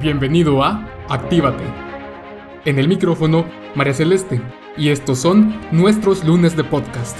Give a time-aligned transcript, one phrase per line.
[0.00, 1.62] Bienvenido a Actívate.
[2.64, 3.44] En el micrófono,
[3.74, 4.40] María Celeste,
[4.78, 7.18] y estos son nuestros lunes de podcast.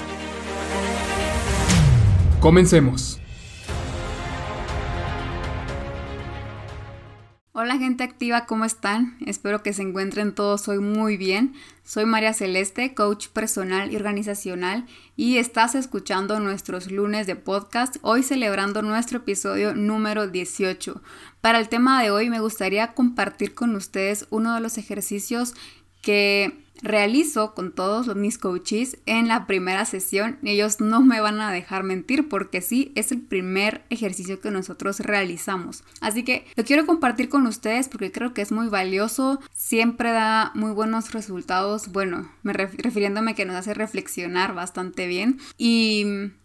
[2.41, 3.20] Comencemos.
[8.05, 9.17] Activa, ¿cómo están?
[9.27, 11.55] Espero que se encuentren todos hoy muy bien.
[11.85, 14.87] Soy María Celeste, coach personal y organizacional
[15.17, 21.03] y estás escuchando nuestros lunes de podcast, hoy celebrando nuestro episodio número 18.
[21.41, 25.55] Para el tema de hoy me gustaría compartir con ustedes uno de los ejercicios
[26.03, 30.39] que realizo con todos mis coaches en la primera sesión.
[30.43, 35.01] Ellos no me van a dejar mentir porque sí, es el primer ejercicio que nosotros
[35.01, 35.85] realizamos.
[36.01, 40.53] Así que lo quiero compartir con ustedes porque creo que es muy valioso, siempre da
[40.55, 41.93] muy buenos resultados.
[41.93, 45.39] Bueno, me refiriéndome que nos hace reflexionar bastante bien.
[45.59, 46.03] Y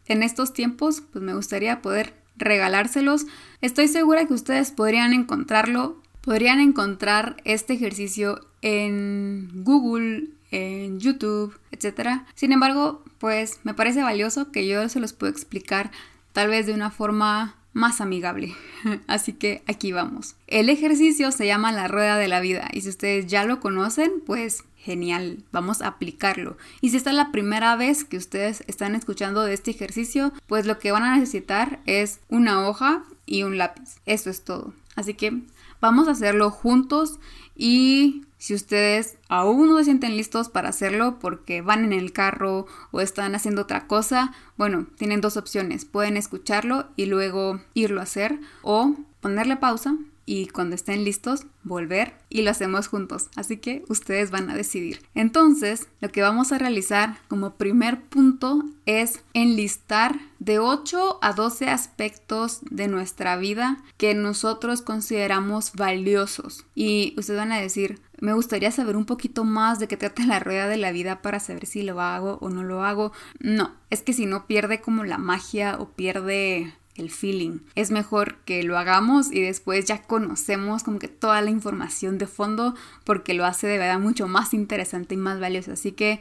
[0.08, 3.26] en estos tiempos, pues me gustaría poder regalárselos.
[3.62, 12.24] Estoy segura que ustedes podrían encontrarlo Podrían encontrar este ejercicio en Google, en YouTube, etc.
[12.34, 15.92] Sin embargo, pues me parece valioso que yo se los pueda explicar
[16.34, 18.56] tal vez de una forma más amigable.
[19.08, 20.36] Así que aquí vamos.
[20.48, 24.12] El ejercicio se llama la rueda de la vida y si ustedes ya lo conocen,
[24.26, 26.58] pues genial, vamos a aplicarlo.
[26.82, 30.66] Y si esta es la primera vez que ustedes están escuchando de este ejercicio, pues
[30.66, 34.00] lo que van a necesitar es una hoja y un lápiz.
[34.08, 34.74] Eso es todo.
[34.96, 35.44] Así que
[35.82, 37.20] Vamos a hacerlo juntos
[37.56, 42.68] y si ustedes aún no se sienten listos para hacerlo porque van en el carro
[42.92, 45.84] o están haciendo otra cosa, bueno, tienen dos opciones.
[45.84, 52.14] Pueden escucharlo y luego irlo a hacer o ponerle pausa y cuando estén listos volver
[52.30, 53.30] y lo hacemos juntos.
[53.36, 55.02] Así que ustedes van a decidir.
[55.14, 61.70] Entonces, lo que vamos a realizar como primer punto es enlistar de 8 a 12
[61.70, 66.66] aspectos de nuestra vida que nosotros consideramos valiosos.
[66.76, 70.40] Y ustedes van a decir, me gustaría saber un poquito más de qué trata la
[70.40, 73.12] rueda de la vida para saber si lo hago o no lo hago.
[73.40, 77.60] No, es que si no pierde como la magia o pierde el feeling.
[77.76, 82.28] Es mejor que lo hagamos y después ya conocemos como que toda la información de
[82.28, 82.74] fondo
[83.04, 85.74] porque lo hace de verdad mucho más interesante y más valioso.
[85.74, 86.20] Así que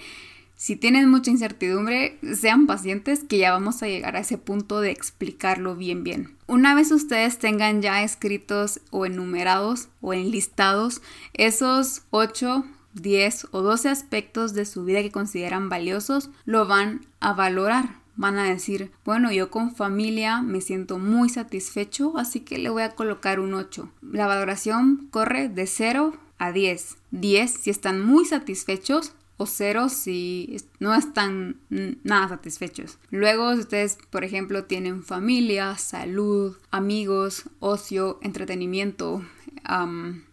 [0.57, 4.91] si tienen mucha incertidumbre, sean pacientes que ya vamos a llegar a ese punto de
[4.91, 6.37] explicarlo bien bien.
[6.47, 13.89] Una vez ustedes tengan ya escritos o enumerados o enlistados esos 8 10 o 12
[13.89, 19.33] aspectos de su vida que consideran valiosos, lo van a valorar van a decir, bueno,
[19.33, 23.91] yo con familia me siento muy satisfecho, así que le voy a colocar un 8.
[24.03, 26.97] La valoración corre de 0 a 10.
[27.11, 31.57] 10 si están muy satisfechos o 0 si no están
[32.03, 32.99] nada satisfechos.
[33.11, 39.25] Luego, si ustedes, por ejemplo, tienen familia, salud, amigos, ocio, entretenimiento,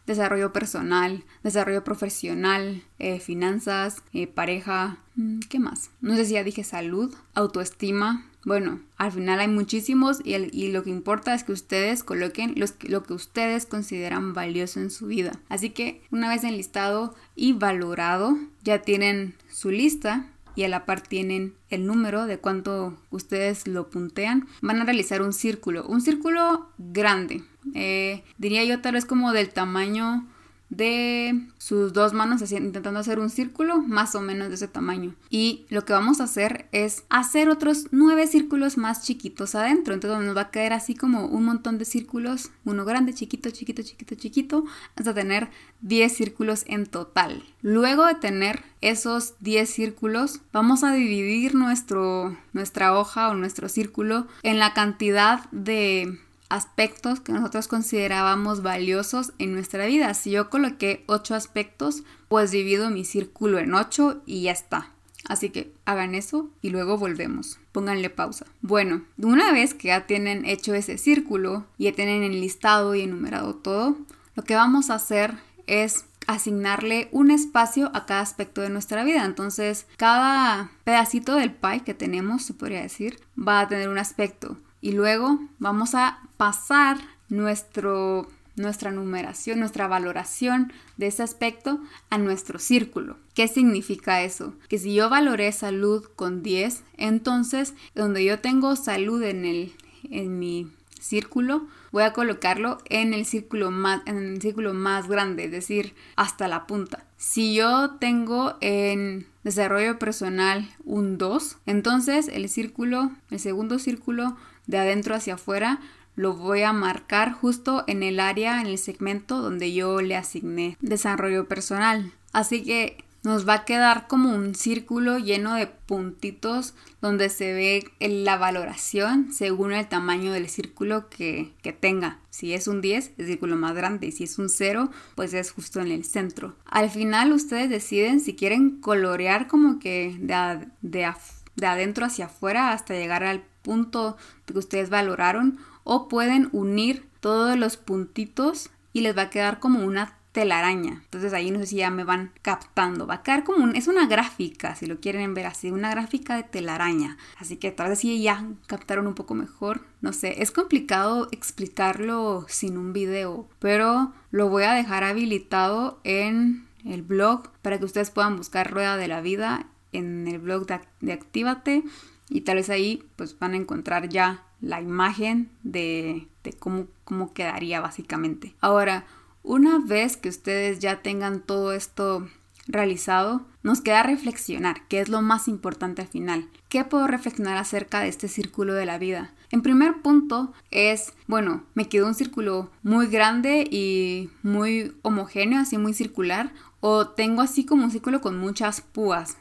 [0.06, 5.92] desarrollo personal, desarrollo profesional, eh, finanzas, eh, pareja, mm, ¿qué más?
[6.02, 8.26] No sé si ya dije salud, autoestima.
[8.44, 13.04] Bueno, al final hay muchísimos y, lo que importa es que ustedes coloquen los, lo
[13.04, 15.40] que ustedes consideran valioso en su vida.
[15.48, 21.02] Así que una vez enlistado y valorado, ya tienen su lista y a la par
[21.02, 26.70] tienen el número de cuánto ustedes lo puntean, van a realizar un círculo, un círculo
[26.78, 27.44] grande.
[27.74, 30.28] Eh, diría yo tal vez como del tamaño
[30.72, 35.14] de sus dos manos intentando hacer un círculo más o menos de ese tamaño.
[35.30, 39.94] Y lo que vamos a hacer es hacer otros nueve círculos más chiquitos adentro.
[39.94, 43.84] Entonces nos va a caer así como un montón de círculos, uno grande, chiquito, chiquito,
[43.84, 44.66] chiquito, chiquito,
[44.96, 45.50] hasta tener
[45.82, 47.44] 10 círculos en total.
[47.62, 54.28] Luego de tener esos 10 círculos, vamos a dividir nuestro, nuestra hoja o nuestro círculo
[54.42, 56.18] en la cantidad de
[56.52, 60.14] aspectos que nosotros considerábamos valiosos en nuestra vida.
[60.14, 64.92] Si yo coloqué 8 aspectos, pues divido mi círculo en 8 y ya está.
[65.28, 67.60] Así que hagan eso y luego volvemos.
[67.72, 68.46] Pónganle pausa.
[68.62, 73.56] Bueno, una vez que ya tienen hecho ese círculo y ya tienen enlistado y enumerado
[73.56, 73.98] todo,
[74.36, 75.36] lo que vamos a hacer
[75.68, 79.24] es asignarle un espacio a cada aspecto de nuestra vida.
[79.24, 84.58] Entonces, cada pedacito del pie que tenemos, se podría decir, va a tener un aspecto
[84.82, 86.98] y luego vamos a pasar
[87.30, 91.80] nuestro, nuestra numeración, nuestra valoración de ese aspecto
[92.10, 93.18] a nuestro círculo.
[93.34, 94.54] ¿Qué significa eso?
[94.68, 99.74] Que si yo valoré salud con 10, entonces donde yo tengo salud en, el,
[100.10, 100.68] en mi
[101.00, 105.96] círculo, voy a colocarlo en el círculo más en el círculo más grande, es decir,
[106.16, 107.06] hasta la punta.
[107.18, 114.38] Si yo tengo en desarrollo personal un 2, entonces el círculo, el segundo círculo
[114.68, 115.80] de adentro hacia afuera,
[116.16, 120.78] lo voy a marcar justo en el área, en el segmento donde yo le asigné
[120.82, 122.12] desarrollo personal.
[122.34, 127.92] Así que nos va a quedar como un círculo lleno de puntitos donde se ve
[128.00, 132.20] la valoración según el tamaño del círculo que, tenga.
[132.32, 134.08] Si es un 10, el círculo más grande.
[134.08, 136.56] Y si es un 0, pues es justo en el centro.
[136.66, 142.96] Al final ustedes deciden si quieren colorear como que de, de adentro hacia afuera hasta
[142.96, 149.24] llegar al punto que ustedes valoraron o pueden unir todos los puntitos y les va
[149.24, 151.02] a quedar como una telaraña.
[151.04, 153.06] Entonces ahí no sé si ya me van captando.
[153.08, 156.36] Va a quedar como un, es una gráfica, si lo quieren ver así, una gráfica
[156.36, 157.18] de telaraña.
[157.38, 159.82] Así que tal vez sí ya captaron un poco mejor.
[160.02, 166.66] No sé, es complicado explicarlo sin un video, pero lo voy a dejar habilitado en
[166.86, 170.66] el blog para que ustedes puedan buscar Rueda de la Vida en el blog
[171.02, 171.84] de, Actívate
[172.32, 177.34] y tal vez ahí pues van a encontrar ya la imagen de, de cómo, cómo
[177.34, 178.56] quedaría básicamente.
[178.62, 179.06] Ahora,
[179.44, 182.28] una vez que ustedes ya tengan todo esto
[182.68, 186.48] realizado, nos queda reflexionar, que es lo más importante al final.
[186.70, 189.34] ¿Qué puedo reflexionar acerca de este círculo de la vida?
[189.52, 195.78] En primer punto es, bueno, me quedó un círculo muy grande y muy homogéneo, así
[195.78, 199.38] muy circular, o tengo así como un círculo con muchas púas,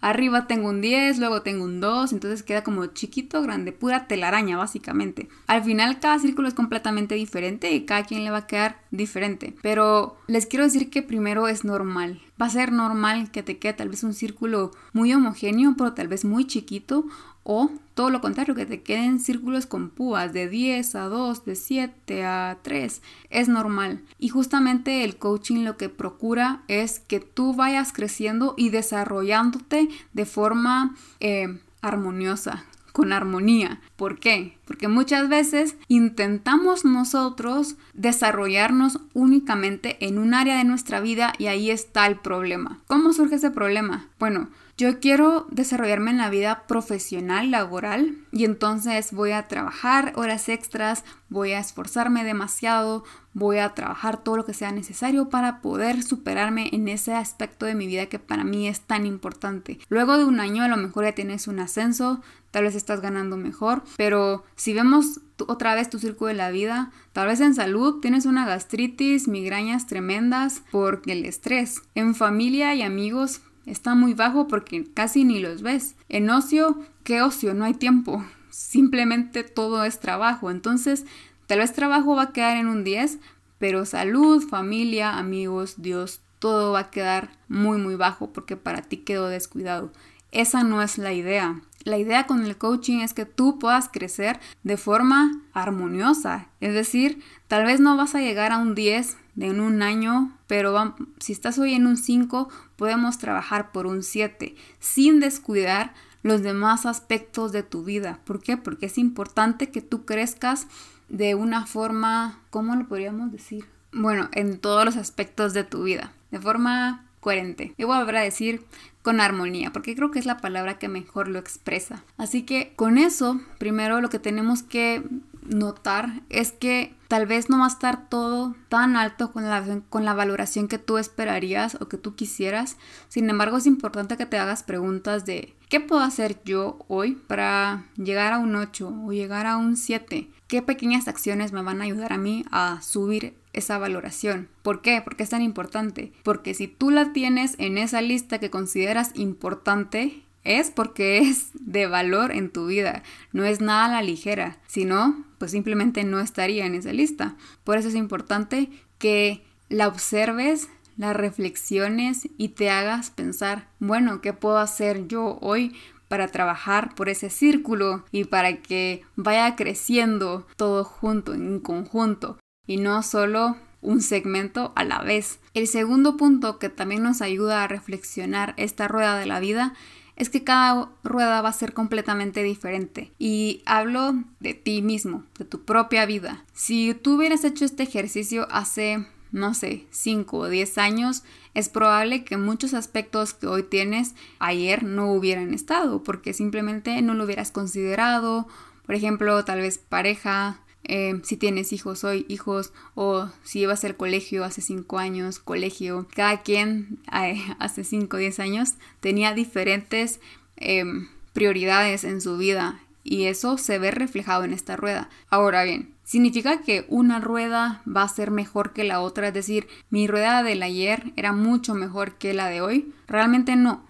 [0.00, 4.56] arriba tengo un 10, luego tengo un 2, entonces queda como chiquito, grande, pura telaraña
[4.56, 5.28] básicamente.
[5.46, 9.54] Al final cada círculo es completamente diferente y cada quien le va a quedar diferente,
[9.62, 12.22] pero les quiero decir que primero es normal.
[12.40, 16.08] Va a ser normal que te quede tal vez un círculo muy homogéneo, pero tal
[16.08, 17.06] vez muy chiquito
[17.48, 21.54] o todo lo contrario, que te queden círculos con púas de 10 a 2, de
[21.54, 23.02] 7 a 3.
[23.30, 24.02] Es normal.
[24.18, 30.26] Y justamente el coaching lo que procura es que tú vayas creciendo y desarrollándote de
[30.26, 33.80] forma eh, armoniosa, con armonía.
[33.94, 34.58] ¿Por qué?
[34.66, 41.70] Porque muchas veces intentamos nosotros desarrollarnos únicamente en un área de nuestra vida y ahí
[41.70, 42.80] está el problema.
[42.88, 44.08] ¿Cómo surge ese problema?
[44.18, 50.50] Bueno, yo quiero desarrollarme en la vida profesional, laboral, y entonces voy a trabajar horas
[50.50, 53.02] extras, voy a esforzarme demasiado,
[53.32, 57.74] voy a trabajar todo lo que sea necesario para poder superarme en ese aspecto de
[57.74, 59.78] mi vida que para mí es tan importante.
[59.88, 62.20] Luego de un año a lo mejor ya tienes un ascenso,
[62.50, 66.90] tal vez estás ganando mejor, pero si vemos otra vez tu círculo de la vida,
[67.12, 71.82] tal vez en salud tienes una gastritis, migrañas tremendas por el estrés.
[71.94, 75.96] En familia y amigos está muy bajo porque casi ni los ves.
[76.08, 77.52] En ocio, ¿qué ocio?
[77.52, 78.24] No hay tiempo.
[78.48, 80.50] Simplemente todo es trabajo.
[80.50, 81.04] Entonces,
[81.46, 83.18] tal vez trabajo va a quedar en un 10,
[83.58, 88.98] pero salud, familia, amigos, Dios, todo va a quedar muy, muy bajo porque para ti
[88.98, 89.92] quedó descuidado.
[90.32, 91.60] Esa no es la idea.
[91.84, 96.48] La idea con el coaching es que tú puedas crecer de forma armoniosa.
[96.60, 100.96] Es decir, tal vez no vas a llegar a un 10 de un año, pero
[101.18, 106.86] si estás hoy en un 5, podemos trabajar por un 7 sin descuidar los demás
[106.86, 108.18] aspectos de tu vida.
[108.24, 108.56] ¿Por qué?
[108.56, 110.66] Porque es importante que tú crezcas
[111.08, 113.66] de una forma, ¿cómo lo podríamos decir?
[113.92, 117.74] Bueno, en todos los aspectos de tu vida, de forma coherente.
[117.76, 118.64] Y voy a volver a decir
[119.02, 122.02] con armonía, porque creo que es la palabra que mejor lo expresa.
[122.16, 125.04] Así que con eso, primero lo que tenemos que
[125.48, 130.04] notar es que tal vez no va a estar todo tan alto con la, con
[130.04, 132.76] la valoración que tú esperarías o que tú quisieras.
[133.08, 137.86] Sin embargo, es importante que te hagas preguntas de ¿qué puedo hacer yo hoy para
[137.96, 140.30] llegar a un 8 o llegar a un 7?
[140.48, 144.48] ¿Qué pequeñas acciones me van a ayudar a mí a subir esa valoración.
[144.62, 145.00] ¿Por qué?
[145.02, 146.12] Porque es tan importante.
[146.22, 151.86] Porque si tú la tienes en esa lista que consideras importante, es porque es de
[151.86, 156.20] valor en tu vida, no es nada a la ligera, si no, pues simplemente no
[156.20, 157.36] estaría en esa lista.
[157.64, 164.32] Por eso es importante que la observes, la reflexiones y te hagas pensar, bueno, ¿qué
[164.32, 165.76] puedo hacer yo hoy
[166.08, 172.38] para trabajar por ese círculo y para que vaya creciendo todo junto, en conjunto?
[172.66, 175.38] y no solo un segmento a la vez.
[175.54, 179.74] El segundo punto que también nos ayuda a reflexionar esta rueda de la vida
[180.16, 183.12] es que cada rueda va a ser completamente diferente.
[183.18, 186.44] Y hablo de ti mismo, de tu propia vida.
[186.54, 191.22] Si tú hubieras hecho este ejercicio hace, no sé, 5 o 10 años,
[191.54, 197.14] es probable que muchos aspectos que hoy tienes ayer no hubieran estado, porque simplemente no
[197.14, 198.48] lo hubieras considerado.
[198.86, 203.96] Por ejemplo, tal vez pareja, eh, si tienes hijos hoy, hijos, o si ibas al
[203.96, 206.06] colegio hace 5 años, colegio.
[206.14, 206.98] Cada quien
[207.58, 210.20] hace 5 o 10 años tenía diferentes
[210.56, 215.08] em, prioridades en su vida y eso se ve reflejado en esta rueda.
[215.30, 219.28] Ahora bien, ¿significa que una rueda va a ser mejor que la otra?
[219.28, 222.92] Es decir, mi rueda del ayer era mucho mejor que la de hoy.
[223.06, 223.85] Realmente no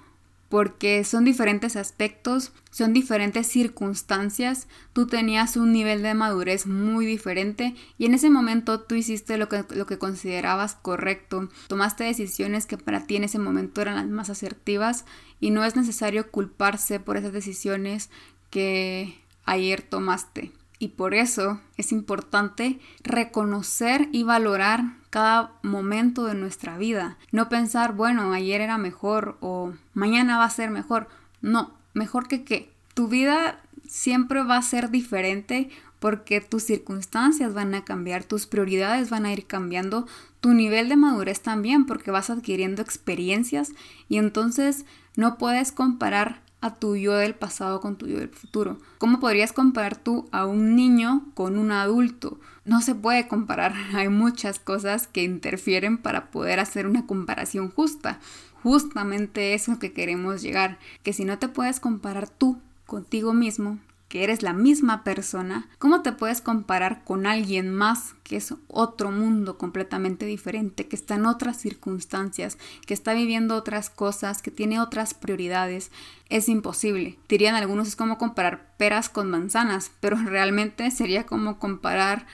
[0.49, 7.75] porque son diferentes aspectos, son diferentes circunstancias, tú tenías un nivel de madurez muy diferente
[7.99, 12.79] y en ese momento tú hiciste lo que, lo que considerabas correcto, tomaste decisiones que
[12.79, 15.05] para ti en ese momento eran las más asertivas
[15.41, 18.11] y no es necesario culparse por esas decisiones
[18.51, 20.53] que ayer tomaste.
[20.79, 27.17] Y por eso es importante reconocer y valorar cada momento de nuestra vida.
[27.33, 31.09] No pensar, bueno, ayer era mejor o mañana va a ser mejor.
[31.41, 32.71] No, mejor que qué.
[32.93, 33.59] Tu vida
[33.89, 35.71] siempre va a ser diferente
[36.01, 40.07] porque tus circunstancias van a cambiar, tus prioridades van a ir cambiando,
[40.43, 43.73] tu nivel de madurez también porque vas adquiriendo experiencias
[44.11, 44.85] y entonces
[45.17, 48.79] no puedes comparar a tu yo del pasado con tu yo del futuro.
[48.99, 52.39] ¿Cómo podrías comparar tú a un niño con un adulto?
[52.65, 58.21] No se puede comparar, hay muchas cosas que interfieren para poder hacer una comparación justa.
[58.63, 64.23] Justamente eso que queremos llegar, que si no te puedes comparar tú contigo mismo, que
[64.23, 69.59] eres la misma persona, ¿cómo te puedes comparar con alguien más que es otro mundo
[69.59, 75.15] completamente diferente, que está en otras circunstancias, que está viviendo otras cosas, que tiene otras
[75.15, 75.91] prioridades?
[76.29, 77.19] Es imposible.
[77.29, 82.27] Dirían algunos es como comparar peras con manzanas, pero realmente sería como comparar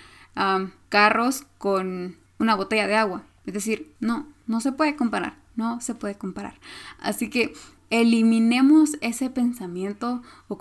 [0.89, 3.23] carros con una botella de agua.
[3.45, 6.59] Es decir, no, no se puede comparar, no se puede comparar.
[6.99, 7.53] Así que
[7.91, 10.57] eliminemos ese pensamiento o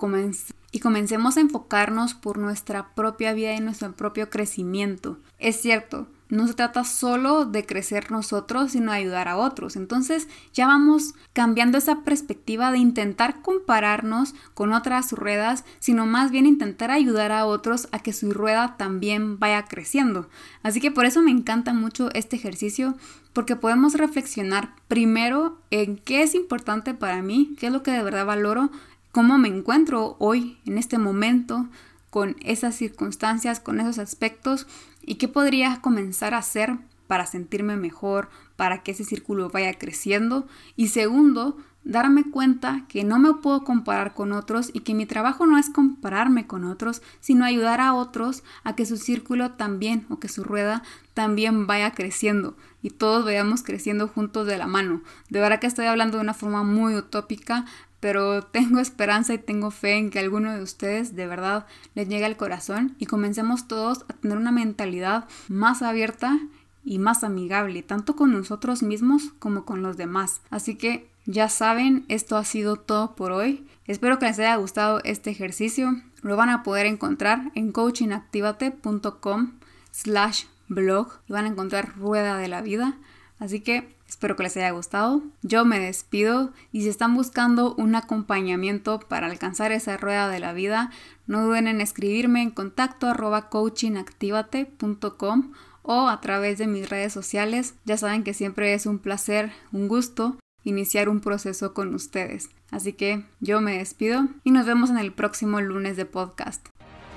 [0.72, 5.18] y comencemos a enfocarnos por nuestra propia vida y nuestro propio crecimiento.
[5.38, 9.76] Es cierto, no se trata solo de crecer nosotros, sino de ayudar a otros.
[9.76, 16.46] Entonces ya vamos cambiando esa perspectiva de intentar compararnos con otras ruedas, sino más bien
[16.46, 20.30] intentar ayudar a otros a que su rueda también vaya creciendo.
[20.62, 22.96] Así que por eso me encanta mucho este ejercicio,
[23.34, 28.02] porque podemos reflexionar primero en qué es importante para mí, qué es lo que de
[28.02, 28.70] verdad valoro,
[29.12, 31.68] cómo me encuentro hoy, en este momento,
[32.10, 34.66] con esas circunstancias, con esos aspectos
[35.02, 40.46] y qué podría comenzar a hacer para sentirme mejor, para que ese círculo vaya creciendo.
[40.76, 45.44] Y segundo, darme cuenta que no me puedo comparar con otros y que mi trabajo
[45.46, 50.18] no es compararme con otros, sino ayudar a otros a que su círculo también o
[50.18, 55.02] que su rueda también vaya creciendo y todos vayamos creciendo juntos de la mano.
[55.28, 57.66] De verdad que estoy hablando de una forma muy utópica,
[58.02, 62.24] pero tengo esperanza y tengo fe en que alguno de ustedes de verdad les llegue
[62.24, 66.40] al corazón y comencemos todos a tener una mentalidad más abierta
[66.84, 70.40] y más amigable, tanto con nosotros mismos como con los demás.
[70.50, 73.68] Así que ya saben, esto ha sido todo por hoy.
[73.86, 75.94] Espero que les haya gustado este ejercicio.
[76.22, 79.52] Lo van a poder encontrar en coachingactivate.com
[79.92, 82.96] slash blog y van a encontrar Rueda de la Vida.
[83.38, 85.22] Así que Espero que les haya gustado.
[85.40, 90.52] Yo me despido y si están buscando un acompañamiento para alcanzar esa rueda de la
[90.52, 90.90] vida,
[91.26, 97.74] no duden en escribirme en contacto arroba coachingactivate.com o a través de mis redes sociales.
[97.86, 102.50] Ya saben que siempre es un placer, un gusto iniciar un proceso con ustedes.
[102.70, 106.68] Así que yo me despido y nos vemos en el próximo lunes de podcast.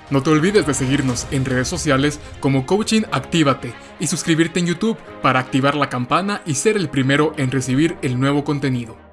[0.08, 4.98] No te olvides de seguirnos en redes sociales como Coaching Actívate y suscribirte en YouTube
[5.20, 9.05] para activar la campana y ser el primero en recibir el nuevo contenido.